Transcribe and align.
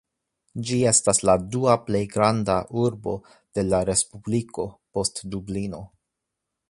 Ĝi 0.67 0.77
estas 0.91 1.19
la 1.29 1.35
dua 1.55 1.75
plej 1.89 2.01
granda 2.15 2.55
urbo 2.85 3.13
de 3.59 3.67
la 3.69 3.83
respubliko, 3.91 4.67
post 4.99 5.23
Dublino. 5.37 5.85